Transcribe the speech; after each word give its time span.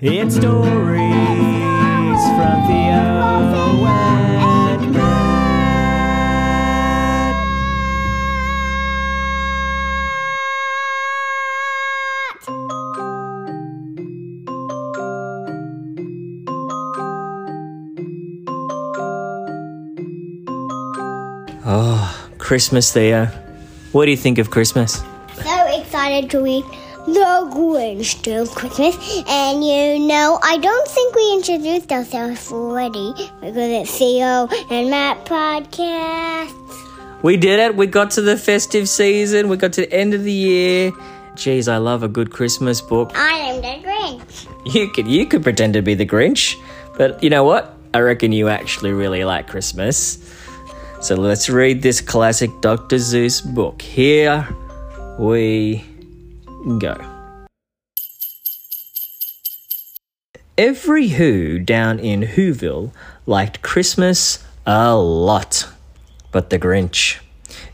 It's 0.00 0.36
stories 0.36 0.62
from 1.02 2.66
Theo 2.68 3.02
and 3.84 4.92
Matt. 4.92 5.98
Oh, 21.66 22.30
Christmas, 22.38 22.92
Theo. 22.92 23.26
What 23.90 24.04
do 24.04 24.12
you 24.12 24.16
think 24.16 24.38
of 24.38 24.52
Christmas? 24.52 25.02
so 25.42 25.66
excited 25.80 26.30
to 26.30 26.40
read 26.40 26.64
The 27.14 27.48
Grinch 27.54 28.22
till 28.22 28.46
Christmas. 28.46 28.96
And 29.26 29.64
you 29.64 29.98
know, 29.98 30.38
I 30.42 30.58
don't 30.58 30.88
think 30.88 31.14
we 31.14 31.32
introduced 31.32 31.90
ourselves 31.90 32.52
already 32.52 33.12
because 33.40 33.56
it's 33.56 33.98
Theo 33.98 34.46
and 34.70 34.90
Matt 34.90 35.24
podcast. 35.24 36.52
We 37.22 37.38
did 37.38 37.60
it. 37.60 37.76
We 37.76 37.86
got 37.86 38.10
to 38.12 38.20
the 38.20 38.36
festive 38.36 38.88
season. 38.90 39.48
We 39.48 39.56
got 39.56 39.72
to 39.74 39.80
the 39.82 39.92
end 39.92 40.12
of 40.12 40.22
the 40.22 40.32
year. 40.32 40.92
Geez, 41.34 41.66
I 41.66 41.78
love 41.78 42.02
a 42.02 42.08
good 42.08 42.30
Christmas 42.30 42.82
book. 42.82 43.12
I 43.14 43.38
am 43.38 43.62
the 43.62 43.88
Grinch. 43.88 44.74
You 44.74 44.90
could 44.90 45.08
you 45.08 45.24
could 45.24 45.42
pretend 45.42 45.74
to 45.74 45.82
be 45.82 45.94
the 45.94 46.06
Grinch, 46.06 46.56
but 46.98 47.22
you 47.22 47.30
know 47.30 47.44
what? 47.44 47.74
I 47.94 48.00
reckon 48.00 48.32
you 48.32 48.48
actually 48.48 48.92
really 48.92 49.24
like 49.24 49.48
Christmas. 49.48 50.18
So 51.00 51.14
let's 51.14 51.48
read 51.48 51.80
this 51.80 52.02
classic 52.02 52.50
Dr. 52.60 52.96
Seuss 52.96 53.42
book. 53.54 53.80
Here 53.80 54.46
we 55.18 55.84
go. 56.78 56.96
Every 60.56 61.08
Who 61.08 61.60
down 61.60 62.00
in 62.00 62.22
Whoville 62.22 62.92
liked 63.26 63.62
Christmas 63.62 64.44
a 64.66 64.96
lot. 64.96 65.68
But 66.32 66.50
the 66.50 66.58
Grinch, 66.58 67.18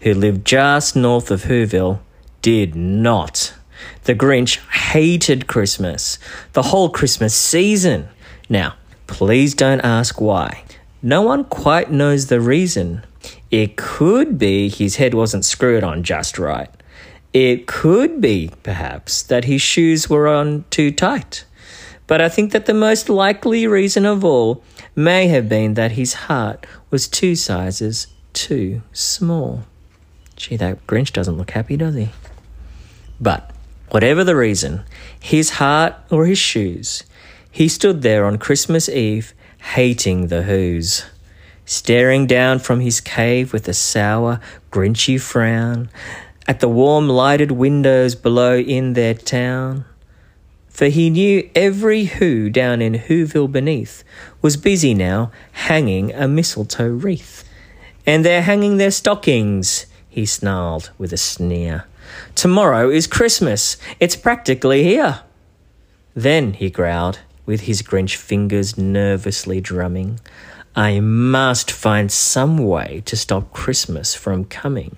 who 0.03 0.13
lived 0.15 0.47
just 0.47 0.95
north 0.95 1.31
of 1.31 1.45
Whoville, 1.45 2.01
did 2.43 2.75
not. 2.75 3.55
The 4.05 4.15
Grinch 4.15 4.59
hated 4.69 5.47
Christmas, 5.47 6.19
the 6.53 6.63
whole 6.63 6.91
Christmas 6.91 7.35
season. 7.35 8.09
Now, 8.49 8.75
please 9.07 9.55
don't 9.55 9.81
ask 9.81 10.21
why. 10.21 10.65
No 11.03 11.23
one 11.23 11.45
quite 11.45 11.91
knows 11.91 12.27
the 12.27 12.41
reason. 12.41 13.03
It 13.51 13.77
could 13.77 14.39
be 14.39 14.69
his 14.69 14.97
head 14.97 15.15
wasn't 15.15 15.45
screwed 15.45 15.83
on 15.83 16.03
just 16.03 16.39
right. 16.39 16.69
It 17.35 17.67
could 17.67 18.21
be, 18.21 18.53
perhaps, 18.63 19.21
that 19.25 19.45
his 19.45 19.61
shoes 19.61 20.09
were 20.09 20.29
on 20.29 20.65
too 20.71 20.93
tight. 20.93 21.45
But 22.07 22.21
I 22.21 22.29
think 22.29 22.53
that 22.53 22.67
the 22.67 22.75
most 22.75 23.09
likely 23.09 23.67
reason 23.67 24.07
of 24.07 24.25
all 24.25 24.63
may 24.95 25.27
have 25.27 25.49
been 25.49 25.75
that 25.75 25.93
his 25.93 26.15
heart 26.15 26.65
was 26.91 27.09
two 27.09 27.35
sizes 27.35 28.07
too 28.35 28.83
small. 28.93 29.65
Gee, 30.37 30.57
that 30.57 30.87
Grinch 30.87 31.13
doesn't 31.13 31.37
look 31.37 31.51
happy, 31.51 31.77
does 31.77 31.97
he? 31.97 32.11
But 33.21 33.51
whatever 33.91 34.23
the 34.23 34.37
reason, 34.37 34.85
his 35.19 35.51
heart 35.51 35.95
or 36.11 36.27
his 36.27 36.39
shoes, 36.39 37.03
he 37.51 37.67
stood 37.67 38.03
there 38.03 38.27
on 38.27 38.39
Christmas 38.39 38.89
Eve 38.89 39.35
hating 39.75 40.29
the 40.29 40.43
Who's, 40.43 41.05
staring 41.65 42.29
down 42.29 42.61
from 42.61 42.79
his 42.79 43.01
cave 43.01 43.53
with 43.53 43.67
a 43.67 43.75
sour, 43.75 44.39
grinchy 44.71 45.21
frown 45.21 45.89
at 46.47 46.61
the 46.61 46.69
warm 46.69 47.09
lighted 47.09 47.51
windows 47.51 48.15
below 48.15 48.57
in 48.57 48.93
their 48.93 49.15
town. 49.15 49.85
For 50.69 50.87
he 50.87 51.09
knew 51.09 51.49
every 51.55 52.05
Who 52.05 52.51
down 52.51 52.83
in 52.83 52.95
Whoville 52.95 53.51
beneath 53.51 54.03
was 54.43 54.57
busy 54.57 54.93
now 54.93 55.31
hanging 55.53 56.13
a 56.13 56.27
mistletoe 56.27 56.89
wreath. 56.89 57.45
And 58.07 58.25
they're 58.25 58.43
hanging 58.43 58.77
their 58.77 58.91
stockings, 58.91 59.87
he 60.09 60.27
snarled 60.27 60.91
with 60.99 61.13
a 61.13 61.17
sneer. 61.17 61.87
Tomorrow 62.35 62.91
is 62.91 63.07
Christmas. 63.07 63.77
It's 63.99 64.17
practically 64.17 64.85
here. 64.85 65.21
Then, 66.15 66.53
he 66.53 66.71
growled, 66.71 67.21
with 67.47 67.63
his 67.63 67.83
Grinch 67.83 68.17
fingers 68.17 68.77
nervously 68.77 69.61
drumming, 69.61 70.21
I 70.77 71.01
must 71.01 71.71
find 71.71 72.11
some 72.11 72.59
way 72.59 73.03
to 73.07 73.17
stop 73.17 73.53
Christmas 73.53 74.15
from 74.15 74.45
coming. 74.45 74.97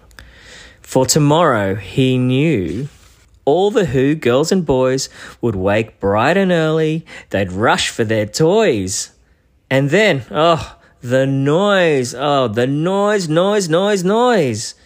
For 0.86 1.04
tomorrow, 1.04 1.74
he 1.74 2.16
knew, 2.16 2.88
all 3.44 3.72
the 3.72 3.86
Who 3.86 4.14
girls 4.14 4.52
and 4.52 4.64
boys 4.64 5.08
would 5.40 5.56
wake 5.56 5.98
bright 5.98 6.36
and 6.36 6.52
early, 6.52 7.04
they'd 7.30 7.50
rush 7.50 7.90
for 7.90 8.04
their 8.04 8.24
toys. 8.24 9.10
And 9.68 9.90
then, 9.90 10.24
oh, 10.30 10.78
the 11.00 11.26
noise, 11.26 12.14
oh, 12.14 12.46
the 12.46 12.68
noise, 12.68 13.28
noise, 13.28 13.68
noise, 13.68 14.04
noise. 14.04 14.76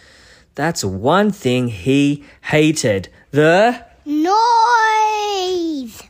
That's 0.55 0.83
one 0.83 1.31
thing 1.31 1.67
he 1.67 2.25
hated. 2.41 3.09
The. 3.29 3.85
Noise! 4.03 6.01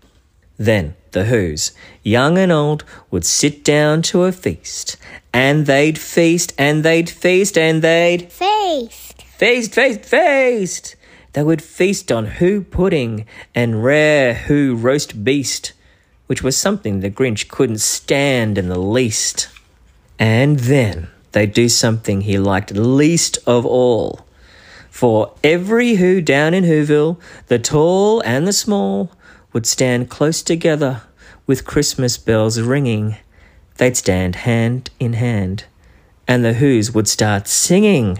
Then 0.57 0.95
the 1.11 1.25
Who's, 1.25 1.73
young 2.01 2.37
and 2.37 2.51
old, 2.51 2.85
would 3.11 3.25
sit 3.25 3.61
down 3.65 4.03
to 4.03 4.23
a 4.23 4.31
feast. 4.31 4.95
And 5.33 5.65
they'd 5.65 5.99
feast, 5.99 6.53
and 6.57 6.81
they'd 6.85 7.09
feast, 7.09 7.57
and 7.57 7.81
they'd 7.81 8.31
Faced. 8.31 9.00
Feast, 9.41 9.73
feast, 9.73 10.05
feast. 10.05 10.95
They 11.33 11.41
would 11.41 11.63
feast 11.63 12.11
on 12.11 12.27
Who 12.27 12.61
pudding 12.61 13.25
and 13.55 13.83
rare 13.83 14.35
Who 14.35 14.75
roast 14.75 15.23
beast, 15.23 15.73
which 16.27 16.43
was 16.43 16.55
something 16.55 16.99
the 16.99 17.09
Grinch 17.09 17.47
couldn't 17.47 17.79
stand 17.79 18.59
in 18.59 18.69
the 18.69 18.77
least. 18.77 19.49
And 20.19 20.59
then 20.59 21.07
they'd 21.31 21.55
do 21.55 21.69
something 21.69 22.21
he 22.21 22.37
liked 22.37 22.75
least 22.75 23.39
of 23.47 23.65
all. 23.65 24.27
For 24.91 25.33
every 25.43 25.95
Who 25.95 26.21
down 26.21 26.53
in 26.53 26.63
Whoville, 26.63 27.19
the 27.47 27.57
tall 27.57 28.21
and 28.21 28.47
the 28.47 28.53
small, 28.53 29.11
would 29.53 29.65
stand 29.65 30.11
close 30.11 30.43
together 30.43 31.01
with 31.47 31.65
Christmas 31.65 32.15
bells 32.19 32.61
ringing. 32.61 33.15
They'd 33.77 33.97
stand 33.97 34.35
hand 34.35 34.91
in 34.99 35.13
hand, 35.13 35.63
and 36.27 36.45
the 36.45 36.53
Who's 36.53 36.93
would 36.93 37.07
start 37.07 37.47
singing. 37.47 38.19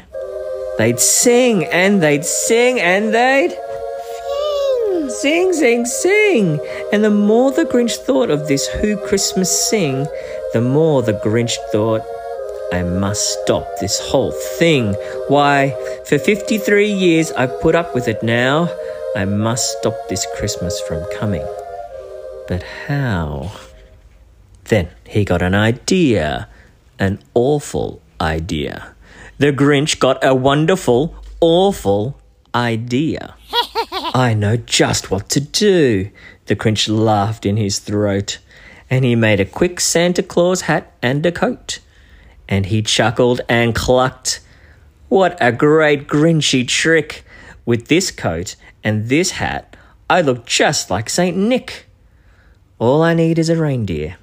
They'd 0.81 0.99
sing 0.99 1.65
and 1.65 2.01
they'd 2.01 2.25
sing 2.25 2.79
and 2.79 3.13
they'd 3.13 3.55
sing, 5.09 5.53
sing, 5.53 5.85
sing. 5.85 6.59
And 6.91 7.03
the 7.03 7.11
more 7.11 7.51
the 7.51 7.65
Grinch 7.65 7.97
thought 7.97 8.31
of 8.31 8.47
this 8.47 8.65
Who 8.67 8.97
Christmas 8.97 9.51
sing, 9.69 10.07
the 10.53 10.61
more 10.61 11.03
the 11.03 11.13
Grinch 11.13 11.53
thought, 11.71 12.01
I 12.73 12.81
must 12.81 13.43
stop 13.43 13.67
this 13.79 13.99
whole 13.99 14.31
thing. 14.31 14.95
Why, 15.27 15.77
for 16.07 16.17
53 16.17 16.91
years 16.91 17.31
I've 17.33 17.61
put 17.61 17.75
up 17.75 17.93
with 17.93 18.07
it 18.07 18.23
now. 18.23 18.67
I 19.15 19.25
must 19.25 19.77
stop 19.77 20.09
this 20.09 20.25
Christmas 20.35 20.81
from 20.87 21.05
coming. 21.19 21.45
But 22.47 22.63
how? 22.87 23.51
Then 24.63 24.89
he 25.05 25.25
got 25.25 25.43
an 25.43 25.53
idea. 25.53 26.47
An 26.97 27.19
awful 27.35 28.01
idea. 28.19 28.90
The 29.41 29.51
Grinch 29.51 29.97
got 29.97 30.23
a 30.23 30.35
wonderful, 30.35 31.15
awful 31.39 32.15
idea. 32.53 33.33
I 34.13 34.35
know 34.35 34.55
just 34.55 35.09
what 35.09 35.29
to 35.29 35.39
do. 35.39 36.11
The 36.45 36.55
Grinch 36.55 36.87
laughed 36.87 37.47
in 37.47 37.57
his 37.57 37.79
throat, 37.79 38.37
and 38.87 39.03
he 39.03 39.15
made 39.15 39.39
a 39.39 39.45
quick 39.45 39.79
Santa 39.79 40.21
Claus 40.21 40.61
hat 40.69 40.93
and 41.01 41.25
a 41.25 41.31
coat. 41.31 41.79
And 42.47 42.67
he 42.67 42.83
chuckled 42.83 43.41
and 43.49 43.73
clucked. 43.73 44.41
What 45.09 45.39
a 45.41 45.51
great 45.51 46.07
Grinchy 46.07 46.67
trick! 46.67 47.25
With 47.65 47.87
this 47.87 48.11
coat 48.11 48.55
and 48.83 49.09
this 49.09 49.31
hat, 49.31 49.75
I 50.07 50.21
look 50.21 50.45
just 50.45 50.91
like 50.91 51.09
Saint 51.09 51.35
Nick. 51.35 51.87
All 52.77 53.01
I 53.01 53.15
need 53.15 53.39
is 53.39 53.49
a 53.49 53.59
reindeer. 53.59 54.17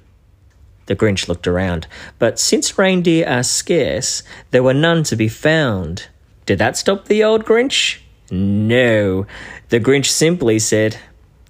The 0.89 0.95
Grinch 0.95 1.27
looked 1.27 1.45
around, 1.45 1.85
but 2.17 2.39
since 2.39 2.75
reindeer 2.79 3.23
are 3.27 3.43
scarce, 3.43 4.23
there 4.49 4.63
were 4.63 4.73
none 4.73 5.03
to 5.03 5.15
be 5.15 5.27
found. 5.27 6.07
Did 6.47 6.57
that 6.57 6.77
stop 6.77 7.05
the 7.05 7.23
old 7.23 7.45
Grinch? 7.45 7.99
No. 8.31 9.27
The 9.69 9.79
Grinch 9.79 10.07
simply 10.07 10.57
said, 10.57 10.97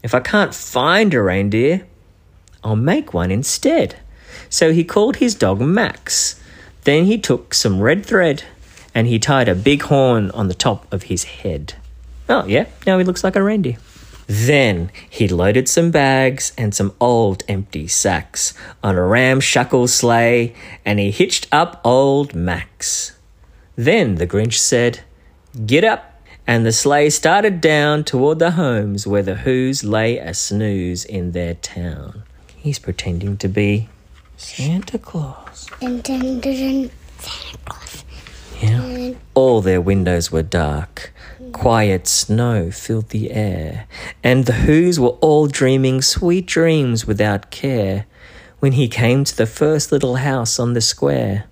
If 0.04 0.14
I 0.14 0.20
can't 0.20 0.54
find 0.54 1.14
a 1.14 1.22
reindeer, 1.22 1.88
I'll 2.66 2.76
make 2.76 3.14
one 3.14 3.32
instead. 3.32 3.96
So 4.50 4.74
he 4.74 4.84
called 4.84 5.16
his 5.16 5.36
dog 5.36 5.62
Max. 5.62 6.38
Then 6.84 7.06
he 7.06 7.18
took 7.18 7.54
some 7.54 7.80
red 7.80 8.06
thread 8.06 8.44
and 8.94 9.08
he 9.08 9.20
tied 9.20 9.48
a 9.48 9.56
big 9.56 9.84
horn 9.84 10.32
on 10.32 10.50
the 10.50 10.54
top 10.54 10.86
of 10.92 11.04
his 11.04 11.24
head. 11.24 11.76
Oh, 12.28 12.44
yeah, 12.46 12.66
now 12.86 12.98
he 12.98 13.06
looks 13.06 13.24
like 13.24 13.38
a 13.38 13.42
reindeer. 13.42 13.78
Then 14.30 14.92
he 15.10 15.28
loaded 15.28 15.68
some 15.68 15.90
bags 15.90 16.54
and 16.56 16.76
some 16.76 16.94
old 17.02 17.42
empty 17.48 17.88
sacks 17.88 18.54
on 18.84 18.96
a 18.96 19.04
ramshackle 19.04 19.88
sleigh 19.88 20.54
and 20.86 21.00
he 21.00 21.10
hitched 21.10 21.48
up 21.52 21.82
old 21.84 22.36
Max. 22.36 23.18
Then 23.76 24.16
the 24.16 24.28
Grinch 24.28 24.60
said, 24.60 25.00
Get 25.66 25.84
up! 25.84 26.22
And 26.46 26.64
the 26.64 26.72
sleigh 26.72 27.10
started 27.10 27.60
down 27.60 28.04
toward 28.04 28.38
the 28.38 28.52
homes 28.52 29.08
where 29.08 29.24
the 29.24 29.36
Who's 29.36 29.84
lay 29.84 30.20
a 30.20 30.36
snooze 30.36 31.06
in 31.06 31.32
their 31.32 31.56
town. 31.56 32.22
He's 32.56 32.78
pretending 32.78 33.36
to 33.38 33.48
be 33.48 33.90
Santa 34.38 35.00
Claus. 35.00 35.68
Dun, 35.82 36.02
dun, 36.02 36.40
dun, 36.40 36.42
dun. 36.42 36.92
Santa 37.18 37.58
Claus. 37.66 38.04
Yeah. 38.62 39.14
All 39.34 39.62
their 39.62 39.82
windows 39.82 40.32
were 40.32 40.44
dark. 40.44 41.14
Quiet 41.54 42.06
snow 42.06 42.70
filled 42.70 43.10
the 43.10 43.32
air, 43.32 43.88
and 44.22 44.46
the 44.46 44.54
Who's 44.54 45.00
were 45.00 45.18
all 45.22 45.48
dreaming 45.48 46.02
sweet 46.02 46.46
dreams 46.46 47.08
without 47.08 47.50
care 47.50 48.06
when 48.60 48.74
he 48.74 48.90
came 48.90 49.24
to 49.24 49.36
the 49.36 49.46
first 49.46 49.92
little 49.92 50.18
house 50.18 50.60
on 50.60 50.74
the 50.74 50.82
square. 50.82 51.46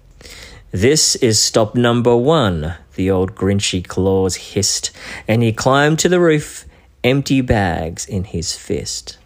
This 0.72 1.16
is 1.16 1.39
stop 1.39 1.74
number 1.74 2.16
one, 2.18 2.75
the 2.95 3.10
old 3.10 3.34
Grinchy 3.34 3.88
Claus 3.88 4.36
hissed, 4.36 4.92
and 5.25 5.42
he 5.42 5.54
climbed 5.54 6.00
to 6.00 6.10
the 6.10 6.19
roof, 6.19 6.66
empty 7.04 7.39
bags 7.39 8.06
in 8.06 8.25
his 8.25 8.56
fist. 8.57 9.18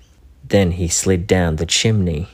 Then 0.48 0.74
he 0.74 0.88
slid 0.88 1.26
down 1.26 1.56
the 1.56 1.66
chimney. 1.66 2.30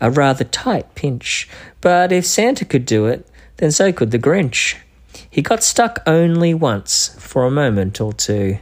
A 0.00 0.10
rather 0.10 0.44
tight 0.44 0.94
pinch, 0.94 1.46
but 1.82 2.10
if 2.10 2.24
Santa 2.24 2.64
could 2.64 2.86
do 2.86 3.04
it, 3.04 3.28
then 3.58 3.70
so 3.70 3.92
could 3.92 4.12
the 4.12 4.18
Grinch. 4.18 4.76
He 5.28 5.42
got 5.42 5.62
stuck 5.62 6.00
only 6.06 6.54
once, 6.54 7.16
for 7.18 7.44
a 7.44 7.50
moment 7.50 8.00
or 8.00 8.12
two. 8.12 8.58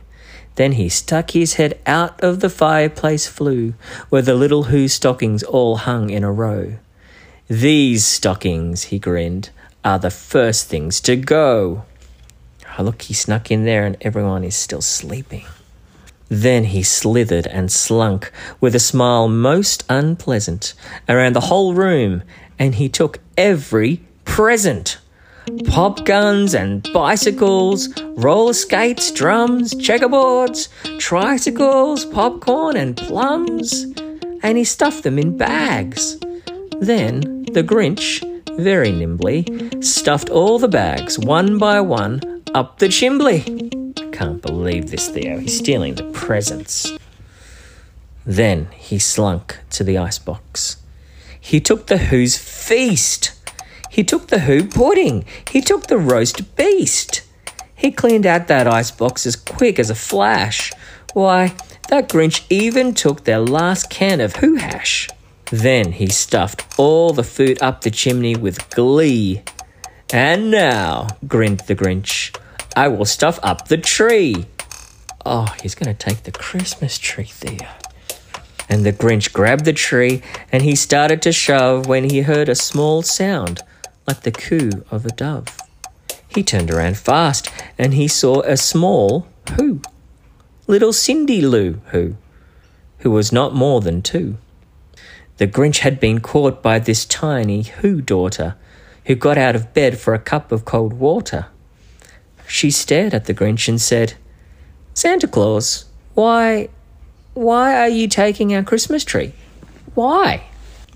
Then 0.56 0.72
he 0.72 0.88
stuck 0.88 1.30
his 1.30 1.54
head 1.54 1.78
out 1.86 2.20
of 2.22 2.40
the 2.40 2.50
fireplace 2.50 3.26
flue, 3.26 3.74
where 4.08 4.22
the 4.22 4.34
little 4.34 4.64
Who 4.64 4.88
stockings 4.88 5.42
all 5.42 5.76
hung 5.76 6.10
in 6.10 6.24
a 6.24 6.32
row. 6.32 6.78
These 7.48 8.04
stockings, 8.04 8.84
he 8.84 8.98
grinned, 8.98 9.50
are 9.84 9.98
the 9.98 10.10
first 10.10 10.68
things 10.68 11.00
to 11.02 11.16
go. 11.16 11.84
Oh, 12.78 12.82
look, 12.82 13.02
he 13.02 13.14
snuck 13.14 13.50
in 13.50 13.64
there 13.64 13.86
and 13.86 13.96
everyone 14.00 14.44
is 14.44 14.56
still 14.56 14.82
sleeping. 14.82 15.46
Then 16.28 16.64
he 16.64 16.82
slithered 16.82 17.46
and 17.46 17.72
slunk 17.72 18.30
with 18.60 18.74
a 18.74 18.80
smile 18.80 19.28
most 19.28 19.84
unpleasant 19.88 20.74
around 21.08 21.32
the 21.32 21.42
whole 21.42 21.72
room, 21.72 22.22
and 22.58 22.74
he 22.74 22.88
took 22.88 23.20
every 23.36 24.02
present 24.24 24.98
pop 25.66 26.04
guns 26.04 26.54
and 26.54 26.90
bicycles, 26.92 27.88
roller 28.16 28.52
skates, 28.52 29.10
drums, 29.10 29.74
checkerboards, 29.74 30.68
tricycles, 30.98 32.04
popcorn, 32.06 32.76
and 32.76 32.96
plums, 32.96 33.86
and 34.42 34.58
he 34.58 34.64
stuffed 34.64 35.02
them 35.02 35.18
in 35.18 35.36
bags. 35.36 36.18
Then 36.80 37.44
the 37.52 37.62
Grinch, 37.62 38.22
very 38.56 38.92
nimbly, 38.92 39.46
stuffed 39.80 40.30
all 40.30 40.58
the 40.58 40.68
bags, 40.68 41.18
one 41.18 41.58
by 41.58 41.80
one, 41.80 42.42
up 42.54 42.78
the 42.78 42.88
chimbley. 42.88 43.44
Can't 44.12 44.42
believe 44.42 44.90
this, 44.90 45.08
Theo. 45.08 45.38
He's 45.38 45.58
stealing 45.58 45.94
the 45.94 46.10
presents. 46.10 46.92
Then 48.26 48.68
he 48.72 48.98
slunk 48.98 49.58
to 49.70 49.84
the 49.84 49.96
icebox. 49.96 50.76
He 51.40 51.60
took 51.60 51.86
the 51.86 51.98
Who's 51.98 52.36
feast. 52.36 53.32
He 53.90 54.04
took 54.04 54.28
the 54.28 54.40
Who 54.40 54.66
pudding. 54.66 55.24
He 55.50 55.60
took 55.60 55.86
the 55.86 55.98
roast 55.98 56.56
beast. 56.56 57.22
He 57.74 57.90
cleaned 57.90 58.26
out 58.26 58.48
that 58.48 58.66
icebox 58.66 59.26
as 59.26 59.36
quick 59.36 59.78
as 59.78 59.90
a 59.90 59.94
flash. 59.94 60.72
Why, 61.14 61.54
that 61.88 62.08
Grinch 62.08 62.44
even 62.50 62.92
took 62.92 63.24
their 63.24 63.38
last 63.38 63.88
can 63.88 64.20
of 64.20 64.36
Who 64.36 64.56
hash. 64.56 65.08
Then 65.50 65.92
he 65.92 66.08
stuffed 66.08 66.78
all 66.78 67.12
the 67.12 67.22
food 67.22 67.62
up 67.62 67.80
the 67.80 67.90
chimney 67.90 68.36
with 68.36 68.68
glee. 68.70 69.42
And 70.12 70.50
now, 70.50 71.08
grinned 71.26 71.60
the 71.60 71.74
Grinch, 71.74 72.36
I 72.76 72.88
will 72.88 73.04
stuff 73.04 73.38
up 73.42 73.68
the 73.68 73.78
tree. 73.78 74.46
Oh, 75.24 75.54
he's 75.62 75.74
going 75.74 75.94
to 75.94 76.06
take 76.06 76.24
the 76.24 76.32
Christmas 76.32 76.98
tree, 76.98 77.24
Theo. 77.24 77.68
And 78.68 78.84
the 78.84 78.92
Grinch 78.92 79.32
grabbed 79.32 79.64
the 79.64 79.72
tree 79.72 80.22
and 80.52 80.62
he 80.62 80.74
started 80.74 81.22
to 81.22 81.32
shove 81.32 81.86
when 81.86 82.04
he 82.04 82.20
heard 82.20 82.48
a 82.48 82.54
small 82.54 83.02
sound 83.02 83.62
like 84.08 84.22
the 84.22 84.32
coo 84.32 84.70
of 84.90 85.04
a 85.04 85.10
dove. 85.10 85.46
He 86.28 86.42
turned 86.42 86.70
around 86.70 86.96
fast 86.96 87.50
and 87.76 87.92
he 87.92 88.08
saw 88.08 88.40
a 88.40 88.56
small 88.56 89.26
Who. 89.56 89.82
Little 90.66 90.94
Cindy 90.94 91.42
Lou 91.42 91.74
Who, 91.92 92.16
who 93.00 93.10
was 93.10 93.32
not 93.32 93.54
more 93.54 93.82
than 93.82 94.00
two. 94.00 94.38
The 95.36 95.46
Grinch 95.46 95.80
had 95.80 96.00
been 96.00 96.20
caught 96.20 96.62
by 96.62 96.78
this 96.78 97.04
tiny 97.04 97.62
Who 97.62 98.00
daughter, 98.00 98.56
who 99.04 99.14
got 99.14 99.36
out 99.36 99.54
of 99.54 99.74
bed 99.74 99.98
for 99.98 100.14
a 100.14 100.18
cup 100.18 100.52
of 100.52 100.64
cold 100.64 100.94
water. 100.94 101.46
She 102.46 102.70
stared 102.70 103.12
at 103.12 103.26
the 103.26 103.34
Grinch 103.34 103.68
and 103.68 103.80
said, 103.80 104.14
Santa 104.94 105.28
Claus, 105.28 105.84
why, 106.14 106.70
why 107.34 107.78
are 107.78 107.88
you 107.88 108.08
taking 108.08 108.54
our 108.54 108.62
Christmas 108.62 109.04
tree? 109.04 109.34
Why? 109.94 110.44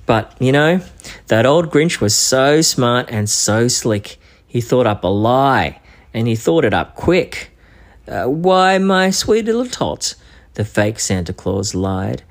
But, 0.06 0.34
you 0.40 0.52
know, 0.52 0.80
that 1.28 1.46
old 1.46 1.70
Grinch 1.70 2.00
was 2.00 2.14
so 2.14 2.60
smart 2.60 3.06
and 3.08 3.30
so 3.30 3.68
slick. 3.68 4.18
He 4.46 4.60
thought 4.60 4.86
up 4.86 5.04
a 5.04 5.08
lie, 5.08 5.80
and 6.12 6.26
he 6.26 6.36
thought 6.36 6.64
it 6.64 6.74
up 6.74 6.94
quick. 6.94 7.50
Uh, 8.06 8.24
why, 8.24 8.78
my 8.78 9.10
sweet 9.10 9.44
little 9.44 9.66
tot, 9.66 10.14
the 10.54 10.64
fake 10.64 10.98
Santa 10.98 11.32
Claus 11.32 11.74
lied. 11.74 12.22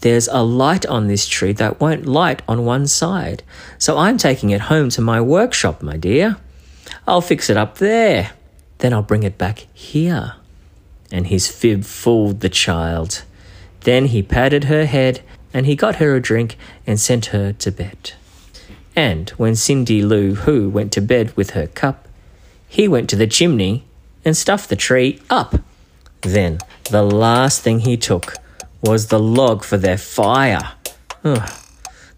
There's 0.00 0.28
a 0.28 0.42
light 0.42 0.84
on 0.84 1.08
this 1.08 1.26
tree 1.26 1.52
that 1.54 1.80
won't 1.80 2.04
light 2.04 2.42
on 2.46 2.66
one 2.66 2.86
side, 2.86 3.42
so 3.78 3.96
I'm 3.96 4.18
taking 4.18 4.50
it 4.50 4.62
home 4.62 4.90
to 4.90 5.00
my 5.00 5.20
workshop, 5.20 5.82
my 5.82 5.96
dear. 5.96 6.36
I'll 7.06 7.22
fix 7.22 7.48
it 7.48 7.56
up 7.56 7.78
there. 7.78 8.32
Then 8.78 8.92
I'll 8.92 9.02
bring 9.02 9.22
it 9.22 9.38
back 9.38 9.66
here. 9.72 10.34
And 11.10 11.28
his 11.28 11.48
fib 11.48 11.84
fooled 11.84 12.40
the 12.40 12.50
child. 12.50 13.24
Then 13.80 14.06
he 14.06 14.22
patted 14.22 14.64
her 14.64 14.84
head 14.84 15.22
and 15.54 15.66
he 15.66 15.76
got 15.76 15.96
her 15.96 16.16
a 16.16 16.20
drink 16.20 16.58
and 16.84 16.98
sent 16.98 17.26
her 17.26 17.52
to 17.52 17.70
bed. 17.70 18.12
And 18.96 19.30
when 19.30 19.54
Cindy 19.54 20.02
Lou 20.02 20.34
Who 20.34 20.68
went 20.68 20.92
to 20.92 21.00
bed 21.00 21.34
with 21.36 21.50
her 21.50 21.68
cup, 21.68 22.08
he 22.68 22.88
went 22.88 23.08
to 23.10 23.16
the 23.16 23.28
chimney 23.28 23.84
and 24.24 24.36
stuffed 24.36 24.68
the 24.68 24.76
tree 24.76 25.22
up. 25.30 25.60
Then 26.22 26.58
the 26.90 27.02
last 27.02 27.62
thing 27.62 27.80
he 27.80 27.96
took 27.96 28.34
was 28.82 29.06
the 29.06 29.20
log 29.20 29.62
for 29.62 29.76
their 29.76 29.96
fire. 29.96 30.72
Ugh. 31.22 31.50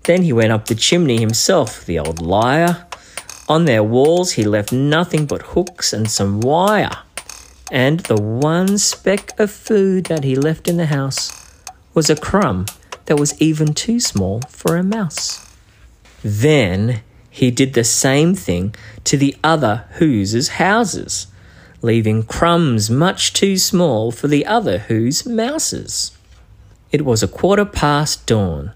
Then 0.04 0.22
he 0.22 0.32
went 0.32 0.52
up 0.52 0.66
the 0.66 0.74
chimney 0.74 1.18
himself, 1.18 1.84
the 1.84 1.98
old 1.98 2.20
liar. 2.20 2.86
On 3.48 3.64
their 3.64 3.82
walls 3.82 4.32
he 4.32 4.44
left 4.44 4.72
nothing 4.72 5.26
but 5.26 5.42
hooks 5.42 5.92
and 5.92 6.10
some 6.10 6.40
wire. 6.40 7.02
And 7.70 8.00
the 8.00 8.20
one 8.20 8.78
speck 8.78 9.38
of 9.38 9.50
food 9.50 10.06
that 10.06 10.24
he 10.24 10.36
left 10.36 10.68
in 10.68 10.76
the 10.76 10.86
house 10.86 11.32
was 11.92 12.08
a 12.08 12.16
crumb 12.16 12.66
that 13.06 13.18
was 13.18 13.40
even 13.40 13.72
too 13.74 13.98
small 13.98 14.42
for 14.48 14.76
a 14.76 14.82
mouse. 14.82 15.50
Then 16.22 17.00
he 17.30 17.50
did 17.50 17.74
the 17.74 17.84
same 17.84 18.34
thing 18.34 18.74
to 19.04 19.16
the 19.16 19.36
other 19.42 19.84
Who's 19.92 20.48
houses, 20.48 21.26
leaving 21.82 22.22
crumbs 22.22 22.90
much 22.90 23.32
too 23.32 23.56
small 23.58 24.10
for 24.10 24.28
the 24.28 24.46
other 24.46 24.78
Who's 24.78 25.26
mouses. 25.26 26.16
It 26.92 27.04
was 27.04 27.22
a 27.22 27.28
quarter 27.28 27.64
past 27.64 28.26
dawn. 28.26 28.72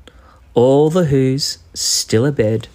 All 0.54 0.90
the 0.90 1.06
Who's 1.06 1.58
still 1.74 2.26
abed, 2.26 2.68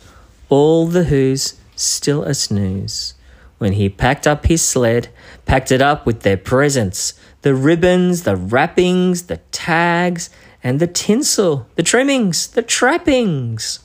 all 0.50 0.88
the 0.88 1.06
Who's 1.06 1.56
still 1.76 2.24
a 2.24 2.34
snooze. 2.34 3.14
When 3.58 3.74
he 3.74 3.90
packed 3.90 4.28
up 4.28 4.46
his 4.46 4.62
sled, 4.62 5.10
packed 5.46 5.72
it 5.72 5.82
up 5.82 6.06
with 6.06 6.22
their 6.22 6.38
presents 6.38 7.14
the 7.42 7.54
ribbons, 7.54 8.24
the 8.24 8.36
wrappings, 8.36 9.24
the 9.28 9.38
tags, 9.52 10.32
and 10.66 10.80
the 10.80 10.88
tinsel, 10.88 11.68
the 11.76 11.84
trimmings, 11.84 12.48
the 12.48 12.64
trappings. 12.64 13.82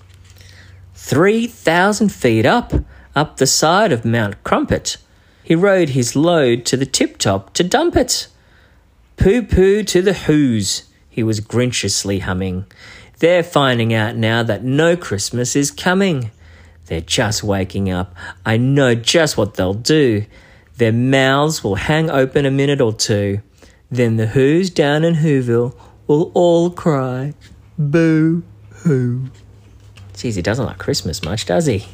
Three 0.94 1.46
thousand 1.46 2.08
feet 2.08 2.46
up, 2.46 2.72
up 3.14 3.36
the 3.36 3.46
side 3.46 3.92
of 3.92 4.06
Mount 4.06 4.42
Crumpet, 4.44 4.96
he 5.44 5.54
rode 5.54 5.90
his 5.90 6.16
load 6.16 6.64
to 6.64 6.78
the 6.78 6.86
tip 6.86 7.18
top 7.18 7.52
to 7.52 7.62
dump 7.62 7.96
it. 7.96 8.28
Pooh 9.18 9.42
pooh 9.42 9.82
to 9.82 10.00
the 10.00 10.14
Who's, 10.14 10.84
he 11.10 11.22
was 11.22 11.40
grinchiously 11.40 12.20
humming. 12.20 12.64
They're 13.18 13.42
finding 13.42 13.92
out 13.92 14.16
now 14.16 14.42
that 14.42 14.64
no 14.64 14.96
Christmas 14.96 15.54
is 15.54 15.70
coming. 15.70 16.30
They're 16.86 17.02
just 17.02 17.42
waking 17.42 17.90
up. 17.90 18.14
I 18.46 18.56
know 18.56 18.94
just 18.94 19.36
what 19.36 19.54
they'll 19.54 19.74
do. 19.74 20.24
Their 20.78 20.92
mouths 20.92 21.62
will 21.62 21.74
hang 21.74 22.08
open 22.08 22.46
a 22.46 22.50
minute 22.50 22.80
or 22.80 22.94
two. 22.94 23.42
Then 23.90 24.16
the 24.16 24.28
Who's 24.28 24.70
down 24.70 25.04
in 25.04 25.16
Whoville 25.16 25.74
will 26.10 26.32
all 26.34 26.70
cry, 26.70 27.32
Boo 27.78 28.42
hoo. 28.82 29.30
Geez, 30.16 30.34
he 30.34 30.42
doesn't 30.42 30.66
like 30.66 30.76
Christmas 30.76 31.22
much, 31.22 31.46
does 31.46 31.66
he? 31.66 31.86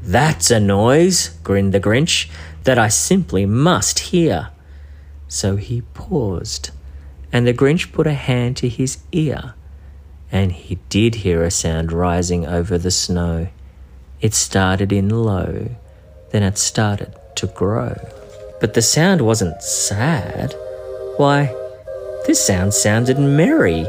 That's 0.00 0.52
a 0.52 0.60
noise, 0.60 1.30
grinned 1.42 1.74
the 1.74 1.80
Grinch, 1.80 2.30
that 2.62 2.78
I 2.78 2.86
simply 2.86 3.44
must 3.46 3.98
hear. 3.98 4.50
So 5.26 5.56
he 5.56 5.80
paused, 5.92 6.70
and 7.32 7.48
the 7.48 7.52
Grinch 7.52 7.90
put 7.90 8.06
a 8.06 8.14
hand 8.14 8.56
to 8.58 8.68
his 8.68 8.98
ear, 9.10 9.54
and 10.30 10.52
he 10.52 10.78
did 10.88 11.16
hear 11.16 11.42
a 11.42 11.50
sound 11.50 11.90
rising 11.90 12.46
over 12.46 12.78
the 12.78 12.92
snow. 12.92 13.48
It 14.20 14.34
started 14.34 14.92
in 14.92 15.08
low, 15.08 15.74
then 16.30 16.44
it 16.44 16.58
started 16.58 17.12
to 17.34 17.48
grow. 17.48 17.96
But 18.60 18.74
the 18.74 18.82
sound 18.82 19.22
wasn't 19.22 19.60
sad. 19.64 20.54
Why, 21.16 21.52
this 22.26 22.44
sound 22.44 22.72
sounded 22.72 23.18
merry. 23.18 23.86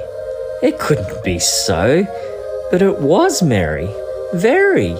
It 0.61 0.79
couldn't 0.79 1.23
be 1.23 1.39
so. 1.39 2.05
But 2.71 2.81
it 2.81 2.99
was 2.99 3.41
merry. 3.41 3.89
Very. 4.33 4.95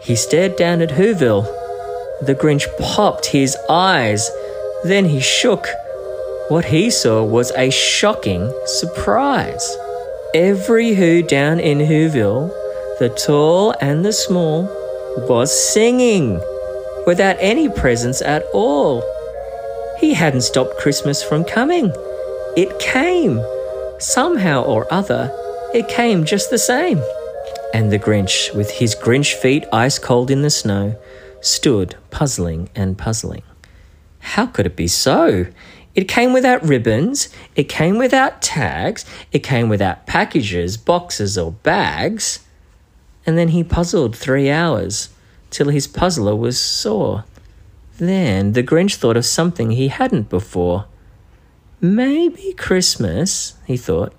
He 0.00 0.14
stared 0.14 0.56
down 0.56 0.80
at 0.82 0.90
Whoville. 0.90 1.44
The 2.22 2.34
Grinch 2.34 2.66
popped 2.78 3.26
his 3.26 3.56
eyes. 3.68 4.30
Then 4.84 5.06
he 5.06 5.20
shook. 5.20 5.66
What 6.48 6.66
he 6.66 6.90
saw 6.90 7.24
was 7.24 7.50
a 7.52 7.70
shocking 7.70 8.52
surprise. 8.66 9.76
Every 10.34 10.94
Who 10.94 11.22
down 11.22 11.58
in 11.58 11.78
Whoville, 11.78 12.48
the 12.98 13.08
tall 13.08 13.74
and 13.80 14.04
the 14.04 14.12
small, 14.12 14.64
was 15.28 15.50
singing 15.72 16.40
without 17.06 17.36
any 17.40 17.68
presents 17.68 18.22
at 18.22 18.44
all. 18.52 19.02
He 19.98 20.14
hadn't 20.14 20.42
stopped 20.42 20.78
Christmas 20.78 21.22
from 21.22 21.44
coming. 21.44 21.92
It 22.56 22.78
came. 22.78 23.38
Somehow 23.98 24.62
or 24.62 24.90
other, 24.90 25.30
it 25.74 25.88
came 25.88 26.24
just 26.24 26.48
the 26.48 26.58
same. 26.58 27.02
And 27.74 27.92
the 27.92 27.98
Grinch, 27.98 28.54
with 28.54 28.70
his 28.70 28.94
Grinch 28.94 29.34
feet 29.34 29.66
ice 29.74 29.98
cold 29.98 30.30
in 30.30 30.40
the 30.40 30.48
snow, 30.48 30.96
stood 31.42 31.96
puzzling 32.10 32.70
and 32.74 32.96
puzzling. 32.96 33.42
How 34.20 34.46
could 34.46 34.64
it 34.64 34.74
be 34.74 34.88
so? 34.88 35.46
It 35.94 36.08
came 36.08 36.32
without 36.32 36.66
ribbons, 36.66 37.28
it 37.54 37.68
came 37.68 37.98
without 37.98 38.40
tags, 38.40 39.04
it 39.32 39.40
came 39.40 39.68
without 39.68 40.06
packages, 40.06 40.78
boxes, 40.78 41.36
or 41.36 41.52
bags. 41.52 42.40
And 43.26 43.36
then 43.36 43.48
he 43.48 43.64
puzzled 43.64 44.16
three 44.16 44.50
hours 44.50 45.10
till 45.50 45.68
his 45.68 45.86
puzzler 45.86 46.34
was 46.34 46.58
sore. 46.58 47.24
Then 47.98 48.52
the 48.52 48.62
Grinch 48.62 48.94
thought 48.94 49.18
of 49.18 49.26
something 49.26 49.72
he 49.72 49.88
hadn't 49.88 50.30
before. 50.30 50.86
Maybe 51.80 52.54
Christmas, 52.54 53.54
he 53.66 53.76
thought, 53.76 54.14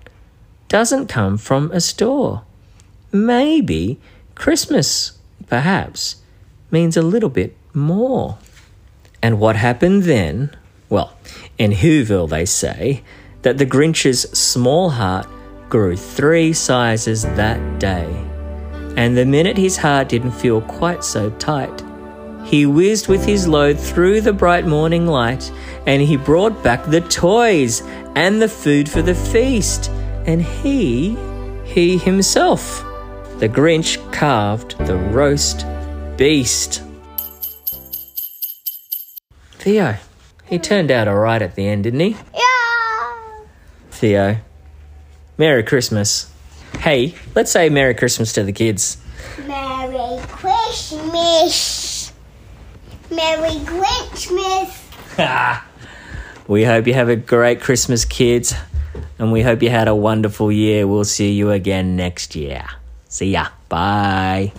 doesn't 0.68 1.08
come 1.08 1.36
from 1.36 1.70
a 1.72 1.80
store. 1.80 2.42
Maybe 3.10 3.98
Christmas, 4.34 5.18
perhaps, 5.48 6.16
means 6.70 6.96
a 6.96 7.02
little 7.02 7.30
bit 7.30 7.56
more. 7.74 8.38
And 9.22 9.40
what 9.40 9.56
happened 9.56 10.04
then? 10.04 10.56
Well, 10.88 11.14
in 11.58 11.72
Whoville, 11.72 12.28
they 12.28 12.44
say 12.44 13.02
that 13.42 13.58
the 13.58 13.66
Grinch's 13.66 14.22
small 14.38 14.90
heart 14.90 15.26
grew 15.68 15.96
three 15.96 16.52
sizes 16.52 17.22
that 17.22 17.80
day. 17.80 18.06
And 18.96 19.16
the 19.16 19.26
minute 19.26 19.56
his 19.56 19.78
heart 19.78 20.08
didn't 20.08 20.32
feel 20.32 20.60
quite 20.62 21.02
so 21.02 21.30
tight, 21.30 21.82
he 22.48 22.64
whizzed 22.64 23.08
with 23.08 23.26
his 23.26 23.46
load 23.46 23.78
through 23.78 24.22
the 24.22 24.32
bright 24.32 24.66
morning 24.66 25.06
light, 25.06 25.52
and 25.86 26.00
he 26.00 26.16
brought 26.16 26.62
back 26.62 26.82
the 26.86 27.02
toys 27.02 27.82
and 28.16 28.40
the 28.40 28.48
food 28.48 28.88
for 28.88 29.02
the 29.02 29.14
feast. 29.14 29.90
And 30.26 30.42
he, 30.42 31.14
he 31.64 31.98
himself, 31.98 32.82
the 33.38 33.50
Grinch 33.50 33.98
carved 34.12 34.78
the 34.86 34.96
roast 34.96 35.66
beast. 36.16 36.82
Theo, 39.52 39.96
he 40.46 40.58
turned 40.58 40.90
out 40.90 41.06
alright 41.06 41.42
at 41.42 41.54
the 41.54 41.68
end, 41.68 41.84
didn't 41.84 42.00
he? 42.00 42.16
Yeah. 42.34 43.44
Theo, 43.90 44.36
Merry 45.36 45.64
Christmas. 45.64 46.32
Hey, 46.78 47.14
let's 47.34 47.50
say 47.50 47.68
Merry 47.68 47.94
Christmas 47.94 48.32
to 48.32 48.42
the 48.42 48.52
kids. 48.52 48.96
Merry 49.46 50.18
Christmas. 50.28 51.77
Merry 53.10 53.56
Grinchmas. 53.64 54.84
we 56.48 56.64
hope 56.64 56.86
you 56.86 56.94
have 56.94 57.08
a 57.08 57.16
great 57.16 57.60
Christmas, 57.60 58.04
kids, 58.04 58.54
and 59.18 59.32
we 59.32 59.42
hope 59.42 59.62
you 59.62 59.70
had 59.70 59.88
a 59.88 59.94
wonderful 59.94 60.52
year. 60.52 60.86
We'll 60.86 61.04
see 61.04 61.32
you 61.32 61.50
again 61.50 61.96
next 61.96 62.36
year. 62.36 62.64
See 63.08 63.32
ya. 63.32 63.48
Bye. 63.68 64.52